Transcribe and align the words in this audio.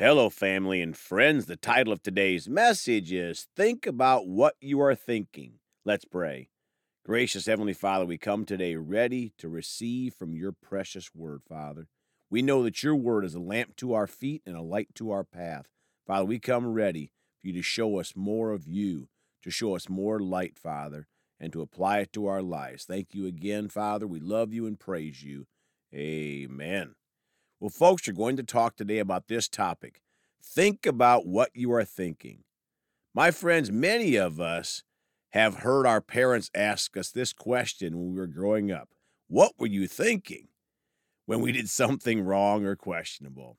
Hello, 0.00 0.30
family 0.30 0.80
and 0.80 0.96
friends. 0.96 1.44
The 1.44 1.56
title 1.56 1.92
of 1.92 2.02
today's 2.02 2.48
message 2.48 3.12
is 3.12 3.48
Think 3.54 3.86
About 3.86 4.26
What 4.26 4.54
You 4.58 4.80
Are 4.80 4.94
Thinking. 4.94 5.58
Let's 5.84 6.06
pray. 6.06 6.48
Gracious 7.04 7.44
Heavenly 7.44 7.74
Father, 7.74 8.06
we 8.06 8.16
come 8.16 8.46
today 8.46 8.76
ready 8.76 9.34
to 9.36 9.46
receive 9.46 10.14
from 10.14 10.34
your 10.34 10.52
precious 10.52 11.10
word, 11.14 11.42
Father. 11.46 11.86
We 12.30 12.40
know 12.40 12.62
that 12.62 12.82
your 12.82 12.96
word 12.96 13.26
is 13.26 13.34
a 13.34 13.40
lamp 13.40 13.76
to 13.76 13.92
our 13.92 14.06
feet 14.06 14.40
and 14.46 14.56
a 14.56 14.62
light 14.62 14.88
to 14.94 15.10
our 15.10 15.22
path. 15.22 15.66
Father, 16.06 16.24
we 16.24 16.38
come 16.38 16.68
ready 16.68 17.12
for 17.38 17.48
you 17.48 17.52
to 17.52 17.62
show 17.62 18.00
us 18.00 18.16
more 18.16 18.52
of 18.52 18.66
you, 18.66 19.08
to 19.42 19.50
show 19.50 19.76
us 19.76 19.90
more 19.90 20.18
light, 20.18 20.58
Father, 20.58 21.08
and 21.38 21.52
to 21.52 21.60
apply 21.60 21.98
it 21.98 22.12
to 22.14 22.26
our 22.26 22.40
lives. 22.40 22.84
Thank 22.84 23.08
you 23.12 23.26
again, 23.26 23.68
Father. 23.68 24.06
We 24.06 24.18
love 24.18 24.54
you 24.54 24.64
and 24.64 24.80
praise 24.80 25.22
you. 25.22 25.46
Amen. 25.94 26.94
Well, 27.60 27.68
folks, 27.68 28.06
you're 28.06 28.16
going 28.16 28.38
to 28.38 28.42
talk 28.42 28.76
today 28.76 29.00
about 29.00 29.28
this 29.28 29.46
topic. 29.46 30.00
Think 30.42 30.86
about 30.86 31.26
what 31.26 31.50
you 31.52 31.70
are 31.74 31.84
thinking. 31.84 32.44
My 33.14 33.30
friends, 33.30 33.70
many 33.70 34.16
of 34.16 34.40
us 34.40 34.82
have 35.32 35.56
heard 35.56 35.86
our 35.86 36.00
parents 36.00 36.50
ask 36.54 36.96
us 36.96 37.10
this 37.10 37.34
question 37.34 37.98
when 37.98 38.14
we 38.14 38.18
were 38.18 38.26
growing 38.26 38.72
up 38.72 38.88
What 39.28 39.52
were 39.58 39.66
you 39.66 39.86
thinking 39.86 40.48
when 41.26 41.42
we 41.42 41.52
did 41.52 41.68
something 41.68 42.22
wrong 42.22 42.64
or 42.64 42.76
questionable? 42.76 43.58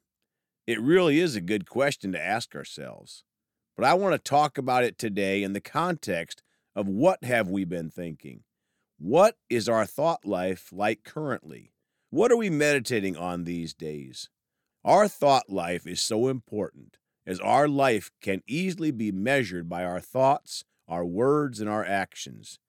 It 0.66 0.82
really 0.82 1.20
is 1.20 1.36
a 1.36 1.42
good 1.42 1.70
question 1.70 2.12
to 2.14 2.22
ask 2.22 2.56
ourselves. 2.56 3.24
But 3.78 3.86
I 3.86 3.94
want 3.94 4.14
to 4.14 4.20
talk 4.20 4.58
about 4.58 4.84
it 4.84 4.98
today 4.98 5.44
in 5.44 5.54
the 5.54 5.62
context 5.62 6.42
of 6.76 6.88
what 6.88 7.24
have 7.24 7.50
we 7.50 7.66
been 7.66 7.92
thinking? 7.92 8.42
What 8.98 9.38
is 9.48 9.70
our 9.70 9.86
thought 9.86 10.26
life 10.26 10.70
like 10.72 11.04
currently? 11.04 11.74
What 12.14 12.30
are 12.30 12.38
we 12.38 12.50
meditating 12.50 13.16
on 13.16 13.46
these 13.46 13.74
days? 13.74 14.28
Our 14.84 15.08
thought 15.08 15.50
life 15.50 15.88
is 15.88 16.02
so 16.02 16.28
important, 16.28 16.98
as 17.26 17.40
our 17.40 17.70
life 17.70 18.12
can 18.22 18.42
easily 18.46 18.92
be 18.92 19.14
measured 19.14 19.70
by 19.70 19.86
our 19.86 20.02
thoughts, 20.02 20.66
our 20.90 21.06
words, 21.06 21.62
and 21.62 21.70
our 21.70 21.86
actions. 21.86 22.60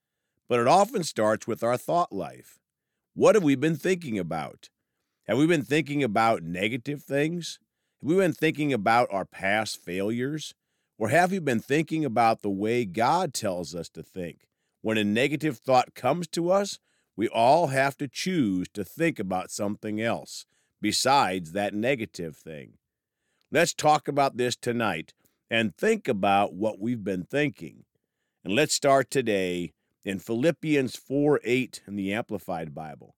But 0.49 0.61
it 0.61 0.69
often 0.69 1.03
starts 1.03 1.49
with 1.49 1.65
our 1.65 1.77
thought 1.77 2.13
life. 2.13 2.61
What 3.15 3.35
have 3.35 3.43
we 3.43 3.57
been 3.57 3.75
thinking 3.75 4.17
about? 4.17 4.69
Have 5.27 5.39
we 5.39 5.49
been 5.49 5.65
thinking 5.65 6.05
about 6.05 6.45
negative 6.45 7.03
things? 7.03 7.59
Have 8.01 8.11
we 8.11 8.15
been 8.15 8.35
thinking 8.35 8.73
about 8.73 9.09
our 9.11 9.25
past 9.25 9.77
failures? 9.77 10.55
Or 10.99 11.09
have 11.09 11.33
we 11.33 11.41
been 11.41 11.59
thinking 11.59 12.05
about 12.05 12.43
the 12.43 12.51
way 12.51 12.85
God 12.85 13.35
tells 13.35 13.75
us 13.75 13.89
to 13.89 14.05
think? 14.05 14.47
When 14.83 14.99
a 14.99 15.03
negative 15.03 15.59
thought 15.59 15.97
comes 15.97 16.29
to 16.29 16.53
us, 16.53 16.79
we 17.23 17.29
all 17.29 17.69
have 17.69 17.97
to 17.97 18.09
choose 18.09 18.67
to 18.75 18.83
think 18.83 19.21
about 19.21 19.49
something 19.49 20.01
else 20.01 20.45
besides 20.81 21.53
that 21.53 21.73
negative 21.73 22.37
thing. 22.37 22.73
Let's 23.53 23.73
talk 23.73 24.09
about 24.09 24.39
this 24.39 24.57
tonight 24.57 25.15
and 25.49 25.73
think 25.73 26.09
about 26.09 26.53
what 26.53 26.81
we've 26.81 27.05
been 27.05 27.23
thinking. 27.23 27.85
And 28.45 28.57
let's 28.57 28.75
start 28.75 29.09
today 29.09 29.73
in 30.05 30.19
Philippians 30.19 30.97
4 30.97 31.39
8 31.45 31.83
in 31.87 31.95
the 31.95 32.13
Amplified 32.13 32.75
Bible. 32.75 33.15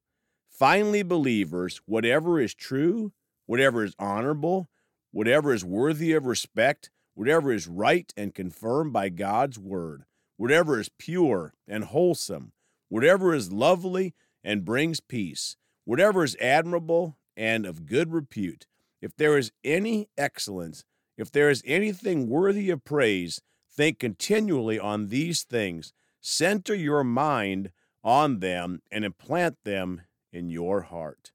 Finally, 0.51 1.03
believers, 1.03 1.81
whatever 1.87 2.39
is 2.39 2.55
true, 2.55 3.15
whatever 3.47 3.85
is 3.85 3.95
honorable, 3.99 4.69
whatever 5.13 5.55
is 5.55 5.65
worthy 5.65 6.13
of 6.13 6.27
respect, 6.27 6.91
whatever 7.15 7.51
is 7.51 7.67
right 7.67 8.13
and 8.19 8.35
confirmed 8.35 8.93
by 8.93 9.09
God's 9.09 9.59
word, 9.59 10.05
whatever 10.37 10.79
is 10.79 10.91
pure 10.99 11.55
and 11.67 11.85
wholesome, 11.85 12.53
whatever 12.89 13.35
is 13.35 13.53
lovely 13.53 14.15
and 14.43 14.65
brings 14.65 15.01
peace, 15.01 15.57
whatever 15.85 16.25
is 16.25 16.37
admirable 16.41 17.17
and 17.37 17.67
of 17.67 17.87
good 17.87 18.13
repute, 18.13 18.67
if 19.01 19.15
there 19.17 19.37
is 19.37 19.53
any 19.63 20.09
excellence, 20.17 20.85
if 21.17 21.31
there 21.31 21.51
is 21.51 21.63
anything 21.67 22.29
worthy 22.29 22.71
of 22.71 22.85
praise, 22.85 23.41
think 23.71 23.99
continually 23.99 24.79
on 24.79 25.09
these 25.09 25.43
things. 25.43 25.93
Center 26.21 26.75
your 26.75 27.05
mind 27.05 27.71
on 28.03 28.41
them 28.41 28.81
and 28.91 29.05
implant 29.05 29.57
them 29.65 30.03
in 30.33 30.49
your 30.49 30.83
heart. 30.83 31.33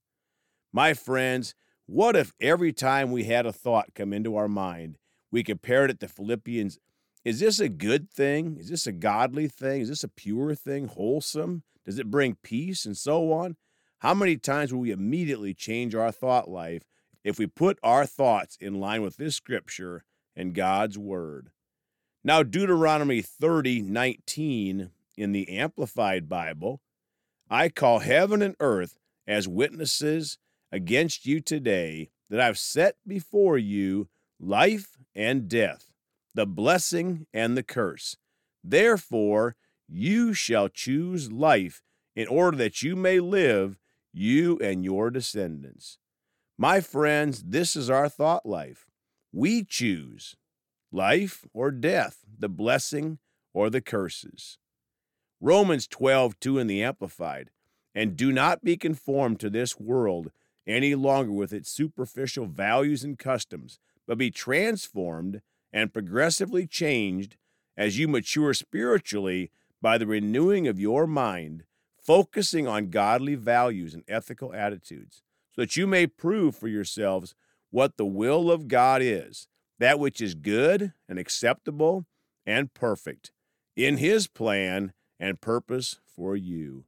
My 0.72 0.94
friends, 0.94 1.56
what 1.85 2.16
if 2.16 2.34
every 2.40 2.74
time 2.74 3.12
we 3.12 3.24
had 3.24 3.45
a 3.45 3.53
thought 3.53 3.95
come 3.95 4.13
into 4.13 4.35
our 4.35 4.47
mind, 4.47 4.97
we 5.31 5.44
compared 5.44 5.90
it 5.90 6.00
to 6.00 6.07
Philippians 6.07 6.79
is 7.25 7.40
this 7.40 7.59
a 7.59 7.69
good 7.69 8.09
thing? 8.09 8.57
Is 8.59 8.69
this 8.69 8.88
a 8.88 8.91
godly 8.91 9.47
thing? 9.47 9.81
Is 9.81 9.90
this 9.90 10.03
a 10.03 10.09
pure 10.09 10.56
thing, 10.56 10.88
wholesome? 10.88 11.63
Does 11.85 12.00
it 12.00 12.12
bring 12.12 12.38
peace 12.44 12.85
and 12.85 12.96
so 12.96 13.31
on? 13.34 13.57
How 14.00 14.13
many 14.13 14.38
times 14.38 14.72
will 14.72 14.80
we 14.81 14.91
immediately 14.91 15.53
change 15.53 15.94
our 15.94 16.12
thought 16.12 16.50
life 16.50 16.84
if 17.24 17.38
we 17.38 17.47
put 17.47 17.78
our 17.84 18.06
thoughts 18.06 18.57
in 18.62 18.80
line 18.80 19.02
with 19.02 19.18
this 19.18 19.35
scripture 19.35 20.03
and 20.35 20.56
God's 20.56 20.97
word? 20.97 21.50
Now, 22.24 22.44
Deuteronomy 22.44 23.22
30 23.22 23.81
19 23.81 24.91
in 25.18 25.31
the 25.34 25.50
Amplified 25.57 26.30
Bible, 26.30 26.80
I 27.50 27.68
call 27.68 28.00
heaven 28.00 28.41
and 28.41 28.56
earth 28.62 28.97
as 29.28 29.47
witnesses 29.47 30.38
against 30.72 31.25
you 31.25 31.41
today 31.41 32.09
that 32.30 32.40
I've 32.40 32.59
set 32.59 32.96
before 33.06 33.57
you 33.57 34.07
life 34.40 34.96
and 35.13 35.50
death 35.50 35.88
the 36.34 36.45
blessing 36.45 37.25
and 37.34 37.57
the 37.57 37.63
curse. 37.63 38.17
Therefore, 38.63 39.56
you 39.88 40.34
shall 40.34 40.69
choose 40.69 41.31
life 41.31 41.81
in 42.16 42.28
order 42.28 42.57
that 42.57 42.81
you 42.81 42.95
may 42.95 43.19
live, 43.19 43.79
you 44.13 44.57
and 44.59 44.84
your 44.84 45.09
descendants. 45.09 45.97
My 46.57 46.81
friends, 46.81 47.44
this 47.44 47.75
is 47.75 47.89
our 47.89 48.09
thought 48.09 48.45
life. 48.45 48.85
We 49.31 49.63
choose 49.63 50.35
life 50.91 51.45
or 51.53 51.72
death, 51.72 52.25
the 52.38 52.50
blessing 52.50 53.19
or 53.53 53.69
the 53.69 53.81
curses. 53.81 54.57
Romans 55.41 55.88
12, 55.88 56.39
2 56.39 56.59
in 56.59 56.68
the 56.68 56.84
Amplified. 56.84 57.50
And 57.95 58.16
do 58.16 58.31
not 58.31 58.63
be 58.63 58.78
conformed 58.78 59.39
to 59.39 59.50
this 59.50 59.79
world 59.79 60.31
any 60.68 60.95
longer 60.95 61.31
with 61.31 61.51
its 61.51 61.72
superficial 61.72 62.45
values 62.45 63.03
and 63.03 63.18
customs, 63.18 63.79
but 64.07 64.18
be 64.18 64.29
transformed 64.29 65.41
and 65.72 65.94
progressively 65.94 66.66
changed 66.66 67.38
as 67.78 67.97
you 67.97 68.07
mature 68.07 68.53
spiritually 68.53 69.52
by 69.81 69.97
the 69.97 70.07
renewing 70.07 70.68
of 70.68 70.80
your 70.80 71.07
mind, 71.07 71.63
focusing 71.97 72.68
on 72.68 72.90
godly 72.90 73.35
values 73.35 73.94
and 73.94 74.03
ethical 74.07 74.53
attitudes, 74.53 75.24
so 75.53 75.62
that 75.62 75.75
you 75.75 75.88
may 75.88 76.06
prove 76.06 76.56
for 76.56 76.68
yourselves 76.68 77.35
what 77.72 77.97
the 77.97 78.06
will 78.06 78.52
of 78.52 78.68
God 78.68 79.02
is, 79.02 79.47
that 79.78 80.00
which 80.00 80.19
is 80.19 80.35
good 80.35 80.94
and 81.07 81.18
acceptable 81.18 82.06
and 82.46 82.74
perfect 82.74 83.31
in 83.75 83.97
His 83.97 84.28
plan 84.28 84.94
and 85.19 85.40
purpose 85.40 86.00
for 86.06 86.36
you. 86.36 86.86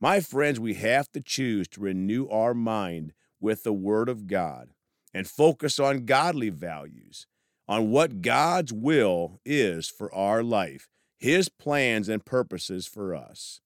My 0.00 0.20
friends, 0.20 0.58
we 0.58 0.74
have 0.74 1.10
to 1.12 1.20
choose 1.20 1.68
to 1.68 1.80
renew 1.80 2.28
our 2.28 2.54
mind 2.54 3.12
with 3.40 3.62
the 3.62 3.72
Word 3.72 4.08
of 4.08 4.26
God 4.26 4.70
and 5.14 5.26
focus 5.26 5.78
on 5.78 6.04
godly 6.04 6.50
values 6.50 7.26
on 7.68 7.90
what 7.90 8.22
God's 8.22 8.72
will 8.72 9.40
is 9.44 9.88
for 9.88 10.14
our 10.14 10.42
life, 10.42 10.88
His 11.18 11.48
plans 11.48 12.08
and 12.08 12.24
purposes 12.24 12.86
for 12.86 13.14
us. 13.14 13.60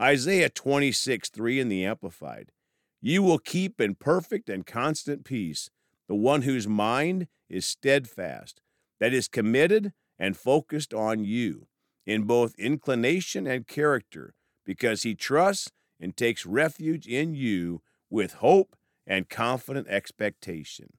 Isaiah 0.00 0.48
26, 0.48 1.28
3 1.28 1.60
in 1.60 1.68
the 1.68 1.84
Amplified. 1.84 2.52
You 3.00 3.22
will 3.22 3.38
keep 3.38 3.80
in 3.80 3.94
perfect 3.94 4.48
and 4.48 4.66
constant 4.66 5.24
peace 5.24 5.70
the 6.08 6.14
one 6.14 6.42
whose 6.42 6.66
mind 6.66 7.28
is 7.48 7.66
steadfast, 7.66 8.60
that 8.98 9.12
is 9.12 9.28
committed 9.28 9.92
and 10.18 10.36
focused 10.36 10.92
on 10.94 11.24
you 11.24 11.68
in 12.06 12.22
both 12.22 12.58
inclination 12.58 13.46
and 13.46 13.66
character, 13.66 14.34
because 14.64 15.02
he 15.02 15.14
trusts 15.14 15.70
and 16.00 16.16
takes 16.16 16.46
refuge 16.46 17.06
in 17.06 17.34
you 17.34 17.82
with 18.10 18.34
hope 18.34 18.76
and 19.06 19.28
confident 19.28 19.86
expectation. 19.88 20.94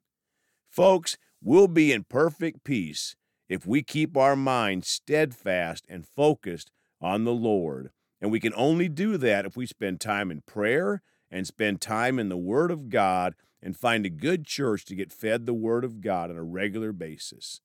Folks, 0.70 1.18
We'll 1.42 1.68
be 1.68 1.92
in 1.92 2.04
perfect 2.04 2.64
peace 2.64 3.16
if 3.48 3.66
we 3.66 3.82
keep 3.82 4.18
our 4.18 4.36
minds 4.36 4.88
steadfast 4.88 5.86
and 5.90 6.06
focused 6.06 6.72
on 7.02 7.24
the 7.24 7.34
Lord. 7.34 7.92
And 8.22 8.32
we 8.32 8.40
can 8.40 8.54
only 8.56 8.90
do 8.90 9.18
that 9.18 9.46
if 9.46 9.56
we 9.56 9.66
spend 9.66 10.02
time 10.02 10.32
in 10.32 10.42
prayer 10.42 11.02
and 11.32 11.48
spend 11.48 11.80
time 11.80 12.20
in 12.20 12.30
the 12.30 12.38
Word 12.38 12.72
of 12.72 12.90
God 12.90 13.36
and 13.62 13.78
find 13.78 14.06
a 14.06 14.10
good 14.10 14.46
church 14.46 14.86
to 14.86 14.96
get 14.96 15.14
fed 15.14 15.46
the 15.46 15.54
Word 15.54 15.86
of 15.86 16.02
God 16.02 16.30
on 16.30 16.38
a 16.38 16.44
regular 16.44 16.92
basis. 16.92 17.62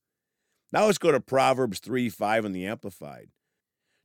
Now 0.73 0.87
let's 0.87 0.99
go 0.99 1.12
to 1.12 1.20
Proverbs 1.20 1.81
3 1.81 2.09
5 2.09 2.44
in 2.44 2.53
the 2.53 2.67
Amplified. 2.67 3.31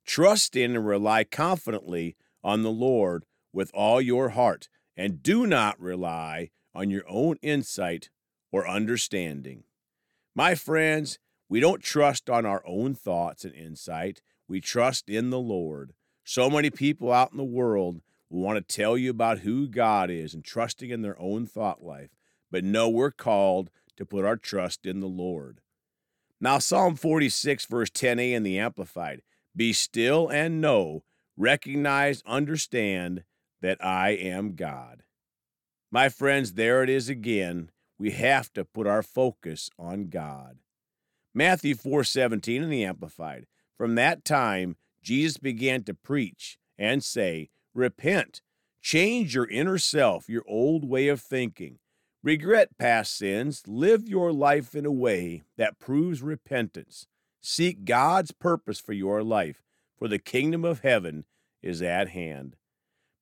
Trust 0.05 0.55
in 0.55 0.75
and 0.75 0.87
rely 0.87 1.23
confidently 1.23 2.15
on 2.43 2.63
the 2.63 2.71
Lord 2.71 3.25
with 3.53 3.71
all 3.73 4.01
your 4.01 4.29
heart, 4.29 4.69
and 4.95 5.21
do 5.21 5.45
not 5.45 5.79
rely 5.79 6.49
on 6.73 6.89
your 6.89 7.03
own 7.07 7.37
insight 7.41 8.09
or 8.51 8.67
understanding. 8.67 9.63
My 10.35 10.55
friends, 10.55 11.19
we 11.47 11.59
don't 11.59 11.81
trust 11.81 12.29
on 12.29 12.45
our 12.45 12.63
own 12.65 12.93
thoughts 12.93 13.43
and 13.43 13.53
insight. 13.53 14.21
We 14.47 14.61
trust 14.61 15.09
in 15.09 15.29
the 15.29 15.39
Lord. 15.39 15.93
So 16.23 16.49
many 16.49 16.69
people 16.69 17.11
out 17.11 17.31
in 17.31 17.37
the 17.37 17.43
world 17.43 18.01
will 18.29 18.41
want 18.41 18.57
to 18.57 18.75
tell 18.75 18.97
you 18.97 19.09
about 19.09 19.39
who 19.39 19.67
God 19.67 20.09
is 20.11 20.33
and 20.33 20.43
trusting 20.43 20.91
in 20.91 21.01
their 21.01 21.19
own 21.19 21.47
thought 21.47 21.83
life. 21.83 22.11
But 22.51 22.63
no, 22.63 22.89
we're 22.89 23.11
called 23.11 23.69
to 23.97 24.05
put 24.05 24.25
our 24.25 24.37
trust 24.37 24.85
in 24.85 24.99
the 24.99 25.07
Lord. 25.07 25.61
Now, 26.39 26.59
Psalm 26.59 26.95
46, 26.95 27.65
verse 27.65 27.89
10a 27.89 28.33
in 28.33 28.43
the 28.43 28.59
Amplified 28.59 29.21
Be 29.55 29.73
still 29.73 30.29
and 30.29 30.61
know, 30.61 31.03
recognize, 31.35 32.23
understand 32.25 33.23
that 33.61 33.83
I 33.83 34.11
am 34.11 34.55
God. 34.55 35.03
My 35.91 36.07
friends, 36.09 36.53
there 36.53 36.83
it 36.83 36.89
is 36.89 37.09
again. 37.09 37.71
We 37.99 38.11
have 38.11 38.51
to 38.53 38.65
put 38.65 38.87
our 38.87 39.03
focus 39.03 39.69
on 39.77 40.07
God. 40.07 40.59
Matthew 41.33 41.75
4:17 41.75 42.63
in 42.63 42.69
the 42.69 42.85
Amplified. 42.85 43.45
From 43.77 43.95
that 43.95 44.25
time 44.25 44.77
Jesus 45.01 45.37
began 45.37 45.83
to 45.83 45.93
preach 45.93 46.57
and 46.77 47.03
say, 47.03 47.49
"Repent, 47.73 48.41
change 48.81 49.35
your 49.35 49.49
inner 49.49 49.77
self, 49.77 50.29
your 50.29 50.43
old 50.47 50.85
way 50.85 51.09
of 51.09 51.21
thinking. 51.21 51.79
Regret 52.23 52.77
past 52.77 53.15
sins, 53.15 53.67
live 53.67 54.09
your 54.09 54.33
life 54.33 54.75
in 54.75 54.85
a 54.85 54.91
way 54.91 55.43
that 55.57 55.79
proves 55.79 56.21
repentance. 56.21 57.07
Seek 57.41 57.85
God's 57.85 58.31
purpose 58.31 58.79
for 58.79 58.93
your 58.93 59.23
life, 59.23 59.63
for 59.97 60.07
the 60.07 60.19
kingdom 60.19 60.65
of 60.65 60.81
heaven 60.81 61.25
is 61.61 61.81
at 61.81 62.09
hand. 62.09 62.57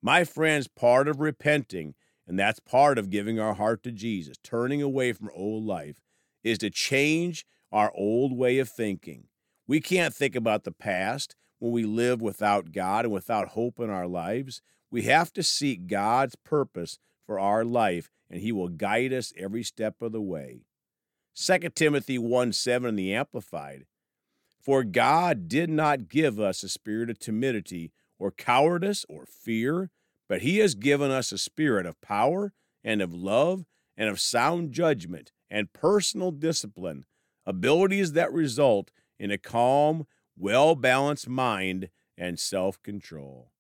My 0.02 0.24
friends, 0.24 0.68
part 0.68 1.08
of 1.08 1.20
repenting, 1.20 1.96
and 2.28 2.38
that's 2.38 2.60
part 2.60 2.98
of 2.98 3.10
giving 3.10 3.40
our 3.40 3.54
heart 3.54 3.84
to 3.84 3.92
Jesus, 3.92 4.38
turning 4.44 4.82
away 4.82 5.14
from 5.14 5.30
old 5.34 5.64
life, 5.64 6.02
is 6.44 6.58
to 6.60 6.70
change 6.70 7.46
our 7.72 7.92
old 7.96 8.38
way 8.38 8.60
of 8.60 8.70
thinking. 8.70 9.26
We 9.68 9.80
can't 9.80 10.14
think 10.14 10.36
about 10.36 10.64
the 10.64 10.72
past 10.72 11.36
when 11.60 11.72
we 11.72 11.84
live 11.84 12.22
without 12.22 12.72
God 12.72 13.06
and 13.06 13.14
without 13.14 13.50
hope 13.50 13.80
in 13.80 13.90
our 13.90 14.08
lives. 14.08 14.62
We 14.92 15.04
have 15.04 15.32
to 15.34 15.44
seek 15.44 15.88
God's 15.88 16.36
purpose 16.36 17.00
for 17.26 17.40
our 17.40 17.66
life, 17.66 18.10
and 18.30 18.42
He 18.42 18.52
will 18.52 18.70
guide 18.70 19.14
us 19.14 19.34
every 19.38 19.64
step 19.64 20.02
of 20.02 20.12
the 20.12 20.22
way. 20.22 20.62
2 21.36 21.58
Timothy 21.76 22.18
1 22.18 22.54
7 22.54 22.90
in 22.90 22.96
the 22.96 23.14
Amplified. 23.14 23.86
For 24.60 24.84
God 24.84 25.48
did 25.48 25.70
not 25.70 26.10
give 26.10 26.40
us 26.40 26.64
a 26.64 26.70
spirit 26.70 27.10
of 27.10 27.20
timidity 27.20 27.92
or 28.20 28.32
cowardice 28.32 29.06
or 29.08 29.26
fear, 29.26 29.92
but 30.28 30.42
He 30.42 30.58
has 30.60 30.76
given 30.76 31.12
us 31.12 31.32
a 31.32 31.38
spirit 31.38 31.86
of 31.86 32.02
power 32.02 32.54
and 32.84 33.02
of 33.02 33.14
love 33.14 33.66
and 33.96 34.10
of 34.10 34.20
sound 34.20 34.72
judgment 34.72 35.32
and 35.50 35.74
personal 35.74 36.32
discipline, 36.32 37.06
abilities 37.46 38.14
that 38.14 38.32
result 38.32 38.92
in 39.20 39.32
a 39.32 39.38
calm, 39.38 40.06
well 40.38 40.76
balanced 40.76 41.28
mind 41.28 41.90
and 42.18 42.40
self 42.40 42.82
control. 42.84 43.52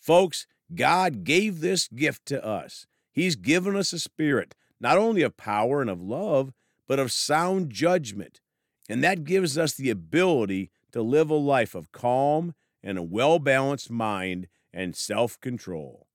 Folks, 0.00 0.46
God 0.74 1.24
gave 1.24 1.60
this 1.60 1.88
gift 1.88 2.26
to 2.26 2.44
us. 2.44 2.86
He's 3.12 3.36
given 3.36 3.76
us 3.76 3.92
a 3.92 3.98
spirit, 3.98 4.54
not 4.80 4.98
only 4.98 5.22
of 5.22 5.36
power 5.36 5.80
and 5.80 5.90
of 5.90 6.00
love, 6.00 6.52
but 6.86 6.98
of 6.98 7.12
sound 7.12 7.70
judgment. 7.70 8.40
And 8.88 9.02
that 9.04 9.24
gives 9.24 9.58
us 9.58 9.74
the 9.74 9.90
ability 9.90 10.70
to 10.92 11.02
live 11.02 11.30
a 11.30 11.34
life 11.34 11.74
of 11.74 11.92
calm 11.92 12.54
and 12.82 12.96
a 12.96 13.02
well 13.02 13.38
balanced 13.38 13.90
mind 13.90 14.48
and 14.78 14.94
self 14.94 15.40
control. 15.40 16.06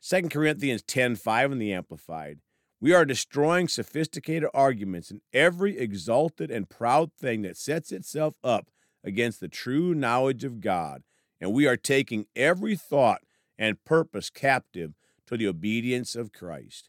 2 0.00 0.30
Corinthians 0.30 0.82
10:5 0.82 1.52
in 1.52 1.58
the 1.58 1.72
Amplified. 1.72 2.40
We 2.80 2.94
are 2.94 3.04
destroying 3.04 3.68
sophisticated 3.68 4.48
arguments 4.54 5.10
and 5.10 5.20
every 5.34 5.78
exalted 5.78 6.50
and 6.50 6.68
proud 6.68 7.12
thing 7.12 7.42
that 7.42 7.58
sets 7.58 7.92
itself 7.92 8.36
up 8.42 8.70
against 9.04 9.40
the 9.40 9.48
true 9.48 9.94
knowledge 9.94 10.44
of 10.44 10.62
God, 10.62 11.02
and 11.40 11.52
we 11.52 11.66
are 11.66 11.76
taking 11.76 12.26
every 12.34 12.74
thought 12.74 13.22
and 13.58 13.84
purpose 13.84 14.30
captive 14.30 14.94
to 15.26 15.36
the 15.36 15.46
obedience 15.46 16.16
of 16.16 16.32
Christ. 16.32 16.88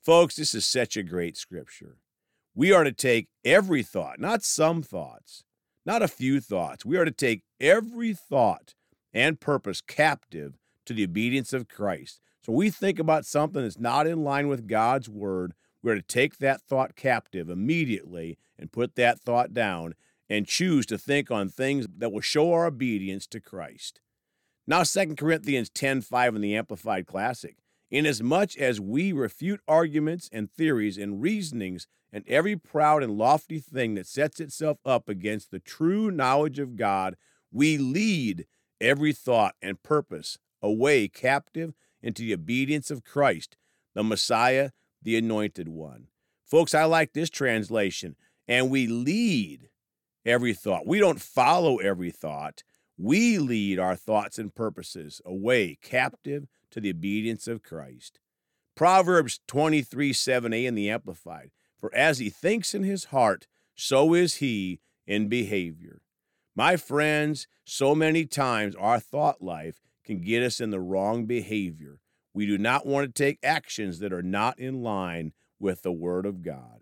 Folks, 0.00 0.36
this 0.36 0.54
is 0.54 0.64
such 0.64 0.96
a 0.96 1.02
great 1.02 1.36
scripture. 1.36 1.98
We 2.54 2.72
are 2.72 2.84
to 2.84 2.92
take 2.92 3.28
every 3.44 3.82
thought, 3.82 4.20
not 4.20 4.44
some 4.44 4.82
thoughts, 4.82 5.44
not 5.84 6.02
a 6.02 6.08
few 6.08 6.40
thoughts. 6.40 6.84
We 6.84 6.96
are 6.98 7.04
to 7.04 7.10
take 7.10 7.42
every 7.60 8.14
thought 8.14 8.74
and 9.12 9.40
purpose 9.40 9.80
captive 9.80 10.58
to 10.86 10.94
the 10.94 11.04
obedience 11.04 11.52
of 11.52 11.68
Christ. 11.68 12.20
So 12.44 12.52
we 12.52 12.70
think 12.70 12.98
about 12.98 13.24
something 13.24 13.62
that's 13.62 13.78
not 13.78 14.06
in 14.06 14.24
line 14.24 14.48
with 14.48 14.66
God's 14.66 15.08
word, 15.08 15.54
we're 15.82 15.94
to 15.96 16.02
take 16.02 16.38
that 16.38 16.62
thought 16.62 16.96
captive 16.96 17.48
immediately 17.48 18.38
and 18.58 18.72
put 18.72 18.94
that 18.96 19.20
thought 19.20 19.52
down 19.52 19.94
and 20.28 20.46
choose 20.46 20.86
to 20.86 20.96
think 20.96 21.30
on 21.30 21.48
things 21.48 21.86
that 21.98 22.12
will 22.12 22.20
show 22.20 22.52
our 22.52 22.66
obedience 22.66 23.26
to 23.28 23.40
Christ. 23.40 24.00
Now 24.66 24.84
2 24.84 25.16
Corinthians 25.16 25.68
10:5 25.70 26.36
in 26.36 26.40
the 26.40 26.56
Amplified 26.56 27.06
Classic. 27.06 27.56
Inasmuch 27.90 28.56
as 28.56 28.80
we 28.80 29.12
refute 29.12 29.60
arguments 29.68 30.30
and 30.32 30.50
theories 30.50 30.96
and 30.96 31.20
reasonings 31.20 31.86
and 32.12 32.24
every 32.26 32.56
proud 32.56 33.02
and 33.02 33.18
lofty 33.18 33.58
thing 33.58 33.94
that 33.94 34.06
sets 34.06 34.40
itself 34.40 34.78
up 34.84 35.08
against 35.08 35.50
the 35.50 35.58
true 35.58 36.10
knowledge 36.10 36.58
of 36.58 36.76
God, 36.76 37.16
we 37.50 37.76
lead 37.76 38.46
every 38.82 39.12
thought 39.12 39.54
and 39.62 39.82
purpose 39.82 40.38
away 40.60 41.08
captive 41.08 41.72
into 42.02 42.22
the 42.22 42.34
obedience 42.34 42.90
of 42.90 43.04
Christ, 43.04 43.56
the 43.94 44.02
Messiah, 44.02 44.70
the 45.00 45.16
Anointed 45.16 45.68
One. 45.68 46.08
Folks, 46.44 46.74
I 46.74 46.84
like 46.84 47.12
this 47.12 47.30
translation. 47.30 48.16
And 48.48 48.70
we 48.70 48.86
lead 48.86 49.70
every 50.26 50.52
thought. 50.52 50.86
We 50.86 50.98
don't 50.98 51.20
follow 51.20 51.78
every 51.78 52.10
thought. 52.10 52.62
We 52.98 53.38
lead 53.38 53.78
our 53.78 53.96
thoughts 53.96 54.38
and 54.38 54.54
purposes 54.54 55.20
away 55.24 55.78
captive 55.80 56.46
to 56.70 56.80
the 56.80 56.90
obedience 56.90 57.46
of 57.46 57.62
Christ. 57.62 58.18
Proverbs 58.74 59.40
23 59.48 60.12
7a 60.12 60.66
in 60.66 60.74
the 60.74 60.90
Amplified. 60.90 61.50
For 61.78 61.94
as 61.94 62.18
he 62.18 62.30
thinks 62.30 62.74
in 62.74 62.84
his 62.84 63.06
heart, 63.06 63.46
so 63.74 64.14
is 64.14 64.36
he 64.36 64.80
in 65.06 65.28
behavior. 65.28 66.00
My 66.54 66.76
friends, 66.76 67.46
so 67.64 67.94
many 67.94 68.26
times 68.26 68.76
our 68.76 69.00
thought 69.00 69.40
life 69.40 69.80
can 70.04 70.20
get 70.20 70.42
us 70.42 70.60
in 70.60 70.68
the 70.68 70.80
wrong 70.80 71.24
behavior. 71.24 72.00
We 72.34 72.44
do 72.44 72.58
not 72.58 72.84
want 72.84 73.06
to 73.06 73.22
take 73.22 73.38
actions 73.42 74.00
that 74.00 74.12
are 74.12 74.22
not 74.22 74.58
in 74.58 74.82
line 74.82 75.32
with 75.58 75.80
the 75.80 75.92
Word 75.92 76.26
of 76.26 76.42
God. 76.42 76.80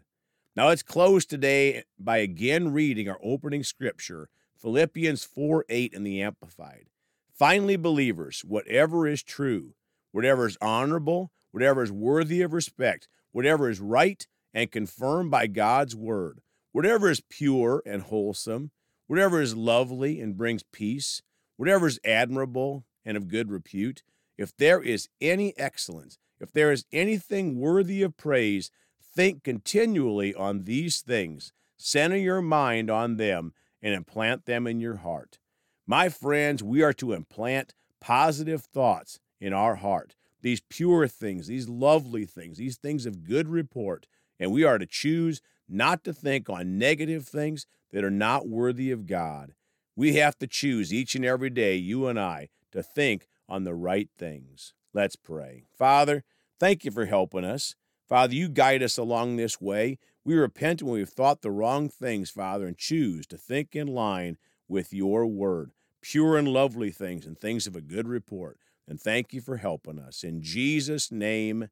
Now 0.57 0.69
let's 0.69 0.83
close 0.83 1.25
today 1.25 1.85
by 2.01 2.17
again 2.17 2.73
reading 2.73 3.09
our 3.09 3.21
opening 3.23 3.63
scripture, 3.63 4.29
Philippians 4.57 5.23
4 5.23 5.65
8 5.69 5.95
in 5.95 6.03
the 6.03 6.21
Amplified. 6.21 6.87
Finally, 7.33 7.77
believers, 7.77 8.43
whatever 8.45 9.07
is 9.07 9.23
true, 9.23 9.75
whatever 10.11 10.49
is 10.49 10.59
honorable, 10.61 11.31
whatever 11.53 11.85
is 11.85 11.93
worthy 11.93 12.43
of 12.43 12.53
respect, 12.53 13.07
whatever 13.31 13.71
is 13.71 13.79
right 13.79 14.27
and 14.53 14.73
confirmed 14.73 15.31
by 15.31 15.47
God's 15.47 15.95
word, 15.95 16.41
whatever 16.73 17.09
is 17.09 17.23
pure 17.31 17.85
and 17.87 18.03
wholesome, 18.03 18.73
whatever 19.11 19.43
is 19.43 19.57
lovely 19.57 20.21
and 20.21 20.37
brings 20.37 20.63
peace, 20.63 21.21
whatever 21.57 21.89
is 21.89 21.99
admirable 22.05 22.85
and 23.05 23.17
of 23.17 23.27
good 23.27 23.51
repute, 23.51 24.05
if 24.39 24.57
there 24.57 24.81
is 24.81 25.09
any 25.21 25.53
excellence, 25.59 26.17
if 26.39 26.53
there 26.53 26.71
is 26.71 26.85
anything 26.93 27.59
worthy 27.59 28.05
of 28.05 28.17
praise, 28.17 28.71
think 29.03 29.43
continually 29.43 30.33
on 30.33 30.63
these 30.63 31.01
things. 31.01 31.53
Center 31.77 32.17
your 32.17 32.41
mind 32.41 32.89
on 32.89 33.17
them 33.17 33.53
and 33.83 33.95
implant 33.95 34.47
them 34.47 34.65
in 34.69 34.79
your 34.79 34.99
heart. 34.99 35.41
My 35.89 36.09
friends, 36.09 36.63
we 36.63 36.81
are 36.81 36.93
to 36.93 37.13
implant 37.13 37.75
positive 38.01 38.63
thoughts 38.63 39.19
in 39.41 39.53
our 39.53 39.75
heart, 39.75 40.15
these 40.41 40.63
pure 40.71 41.09
things, 41.09 41.49
these 41.49 41.69
lovely 41.69 42.27
things, 42.27 42.59
these 42.59 42.77
things 42.77 43.07
of 43.07 43.25
good 43.25 43.49
report, 43.49 44.07
and 44.39 44.53
we 44.53 44.63
are 44.63 44.79
to 44.79 44.87
choose 44.87 45.43
not 45.69 46.05
to 46.05 46.13
think 46.13 46.49
on 46.49 46.79
negative 46.79 47.27
things 47.27 47.67
that 47.93 48.05
are 48.05 48.11
not 48.11 48.49
worthy 48.49 48.91
of 48.91 49.07
God. 49.07 49.55
We 49.97 50.15
have 50.15 50.39
to 50.39 50.47
choose 50.47 50.95
each 50.95 51.15
and 51.15 51.25
every 51.25 51.51
day, 51.51 51.77
you 51.77 52.07
and 52.07 52.19
I, 52.19 52.49
to 52.73 52.83
think 52.83 53.27
on 53.49 53.65
the 53.65 53.75
right 53.75 54.09
things. 54.17 54.73
Let's 54.95 55.17
pray. 55.17 55.65
Father, 55.77 56.25
thank 56.59 56.85
you 56.85 56.91
for 56.91 57.07
helping 57.07 57.45
us. 57.45 57.75
Father, 58.09 58.35
you 58.35 58.49
guide 58.49 58.83
us 58.83 58.99
along 58.99 59.37
this 59.37 59.61
way. 59.61 59.99
We 60.25 60.35
repent 60.35 60.83
when 60.83 60.95
we've 60.95 61.09
thought 61.09 61.43
the 61.43 61.51
wrong 61.51 61.89
things, 61.89 62.31
Father, 62.31 62.67
and 62.67 62.77
choose 62.77 63.27
to 63.29 63.37
think 63.37 63.77
in 63.77 63.87
line 63.87 64.37
with 64.69 64.93
your 64.93 65.27
word, 65.27 65.73
pure 66.01 66.37
and 66.37 66.49
lovely 66.49 66.91
things 66.91 67.27
and 67.27 67.39
things 67.39 67.67
of 67.67 67.77
a 67.77 67.81
good 67.81 68.09
report. 68.09 68.59
And 68.89 69.01
thank 69.01 69.33
you 69.33 69.41
for 69.41 69.59
helping 69.59 69.99
us. 69.99 70.25
In 70.25 70.43
Jesus' 70.43 71.13
name, 71.13 71.69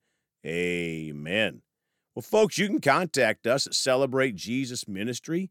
amen. 0.46 1.62
Well, 2.14 2.22
folks, 2.22 2.58
you 2.58 2.66
can 2.68 2.80
contact 2.80 3.46
us 3.46 3.66
at 3.66 3.74
Celebrate 3.74 4.34
Jesus 4.34 4.86
Ministry 4.88 5.50